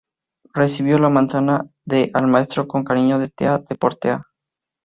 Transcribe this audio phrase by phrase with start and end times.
[0.55, 4.23] Recibió la manzana de "Al maestro con Cariño" de Tea-Deportea.